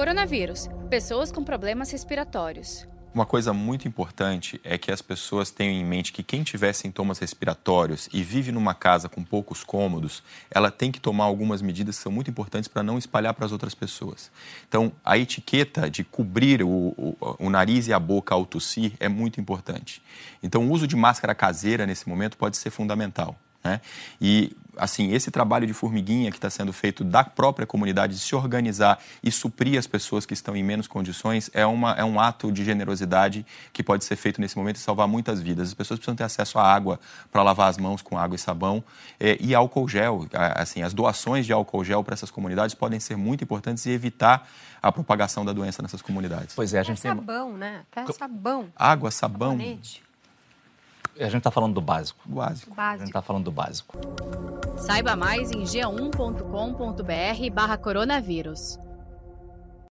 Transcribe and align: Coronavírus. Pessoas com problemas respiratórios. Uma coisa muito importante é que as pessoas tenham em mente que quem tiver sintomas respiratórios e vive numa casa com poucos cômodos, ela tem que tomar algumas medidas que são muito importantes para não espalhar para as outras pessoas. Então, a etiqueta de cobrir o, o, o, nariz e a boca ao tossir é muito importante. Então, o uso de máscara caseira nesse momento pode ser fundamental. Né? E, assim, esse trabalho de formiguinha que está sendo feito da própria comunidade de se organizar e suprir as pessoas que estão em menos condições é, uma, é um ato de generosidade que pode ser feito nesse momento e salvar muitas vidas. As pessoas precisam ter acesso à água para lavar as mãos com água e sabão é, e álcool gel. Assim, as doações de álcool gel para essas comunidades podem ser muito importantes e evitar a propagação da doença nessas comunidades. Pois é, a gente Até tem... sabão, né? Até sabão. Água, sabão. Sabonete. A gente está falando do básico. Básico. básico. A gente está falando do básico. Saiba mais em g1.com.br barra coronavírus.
Coronavírus. 0.00 0.66
Pessoas 0.88 1.30
com 1.30 1.44
problemas 1.44 1.90
respiratórios. 1.90 2.88
Uma 3.12 3.26
coisa 3.26 3.52
muito 3.52 3.86
importante 3.86 4.58
é 4.64 4.78
que 4.78 4.90
as 4.90 5.02
pessoas 5.02 5.50
tenham 5.50 5.74
em 5.74 5.84
mente 5.84 6.10
que 6.10 6.22
quem 6.22 6.42
tiver 6.42 6.72
sintomas 6.72 7.18
respiratórios 7.18 8.08
e 8.10 8.22
vive 8.22 8.50
numa 8.50 8.72
casa 8.72 9.10
com 9.10 9.22
poucos 9.22 9.62
cômodos, 9.62 10.22
ela 10.50 10.70
tem 10.70 10.90
que 10.90 10.98
tomar 10.98 11.24
algumas 11.24 11.60
medidas 11.60 11.98
que 11.98 12.02
são 12.02 12.10
muito 12.10 12.30
importantes 12.30 12.66
para 12.66 12.82
não 12.82 12.96
espalhar 12.96 13.34
para 13.34 13.44
as 13.44 13.52
outras 13.52 13.74
pessoas. 13.74 14.30
Então, 14.66 14.90
a 15.04 15.18
etiqueta 15.18 15.90
de 15.90 16.02
cobrir 16.02 16.62
o, 16.62 16.70
o, 16.70 17.36
o, 17.38 17.50
nariz 17.50 17.86
e 17.86 17.92
a 17.92 18.00
boca 18.00 18.34
ao 18.34 18.46
tossir 18.46 18.94
é 18.98 19.06
muito 19.06 19.38
importante. 19.38 20.02
Então, 20.42 20.66
o 20.66 20.70
uso 20.70 20.86
de 20.86 20.96
máscara 20.96 21.34
caseira 21.34 21.84
nesse 21.86 22.08
momento 22.08 22.38
pode 22.38 22.56
ser 22.56 22.70
fundamental. 22.70 23.36
Né? 23.62 23.80
E, 24.20 24.56
assim, 24.76 25.12
esse 25.12 25.30
trabalho 25.30 25.66
de 25.66 25.74
formiguinha 25.74 26.30
que 26.30 26.38
está 26.38 26.48
sendo 26.48 26.72
feito 26.72 27.04
da 27.04 27.22
própria 27.22 27.66
comunidade 27.66 28.14
de 28.14 28.20
se 28.20 28.34
organizar 28.34 28.98
e 29.22 29.30
suprir 29.30 29.78
as 29.78 29.86
pessoas 29.86 30.24
que 30.24 30.32
estão 30.32 30.56
em 30.56 30.62
menos 30.62 30.86
condições 30.86 31.50
é, 31.52 31.66
uma, 31.66 31.92
é 31.92 32.04
um 32.04 32.18
ato 32.18 32.50
de 32.50 32.64
generosidade 32.64 33.44
que 33.72 33.82
pode 33.82 34.04
ser 34.04 34.16
feito 34.16 34.40
nesse 34.40 34.56
momento 34.56 34.76
e 34.76 34.78
salvar 34.78 35.06
muitas 35.06 35.42
vidas. 35.42 35.68
As 35.68 35.74
pessoas 35.74 35.98
precisam 35.98 36.16
ter 36.16 36.24
acesso 36.24 36.58
à 36.58 36.64
água 36.64 36.98
para 37.30 37.42
lavar 37.42 37.68
as 37.68 37.76
mãos 37.76 38.00
com 38.00 38.16
água 38.16 38.34
e 38.34 38.38
sabão 38.38 38.82
é, 39.18 39.36
e 39.40 39.54
álcool 39.54 39.86
gel. 39.86 40.26
Assim, 40.32 40.82
as 40.82 40.94
doações 40.94 41.44
de 41.44 41.52
álcool 41.52 41.84
gel 41.84 42.02
para 42.02 42.14
essas 42.14 42.30
comunidades 42.30 42.74
podem 42.74 42.98
ser 42.98 43.16
muito 43.16 43.44
importantes 43.44 43.84
e 43.84 43.90
evitar 43.90 44.48
a 44.82 44.90
propagação 44.90 45.44
da 45.44 45.52
doença 45.52 45.82
nessas 45.82 46.00
comunidades. 46.00 46.54
Pois 46.54 46.72
é, 46.72 46.78
a 46.78 46.82
gente 46.82 47.00
Até 47.00 47.10
tem... 47.10 47.18
sabão, 47.18 47.52
né? 47.52 47.82
Até 47.92 48.10
sabão. 48.14 48.68
Água, 48.74 49.10
sabão. 49.10 49.50
Sabonete. 49.50 50.09
A 51.18 51.24
gente 51.24 51.38
está 51.38 51.50
falando 51.50 51.74
do 51.74 51.80
básico. 51.80 52.20
Básico. 52.26 52.74
básico. 52.74 52.94
A 52.94 52.98
gente 52.98 53.08
está 53.08 53.22
falando 53.22 53.44
do 53.44 53.52
básico. 53.52 53.96
Saiba 54.78 55.14
mais 55.16 55.50
em 55.50 55.62
g1.com.br 55.62 57.54
barra 57.54 57.76
coronavírus. 57.76 58.78